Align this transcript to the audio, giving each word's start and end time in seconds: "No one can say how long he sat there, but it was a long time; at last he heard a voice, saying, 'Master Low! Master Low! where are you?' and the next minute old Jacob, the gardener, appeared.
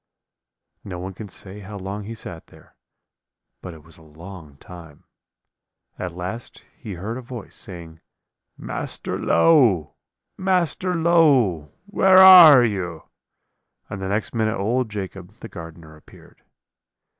"No 0.83 0.97
one 0.97 1.13
can 1.13 1.27
say 1.27 1.59
how 1.59 1.77
long 1.77 2.05
he 2.05 2.15
sat 2.15 2.47
there, 2.47 2.75
but 3.61 3.75
it 3.75 3.83
was 3.83 3.99
a 3.99 4.01
long 4.01 4.57
time; 4.57 5.03
at 5.99 6.11
last 6.15 6.65
he 6.75 6.93
heard 6.93 7.19
a 7.19 7.21
voice, 7.21 7.55
saying, 7.55 7.99
'Master 8.57 9.19
Low! 9.19 9.93
Master 10.39 10.95
Low! 10.95 11.71
where 11.85 12.17
are 12.17 12.65
you?' 12.65 13.09
and 13.91 14.01
the 14.01 14.09
next 14.09 14.33
minute 14.33 14.57
old 14.57 14.89
Jacob, 14.89 15.35
the 15.39 15.47
gardener, 15.47 15.95
appeared. 15.95 16.41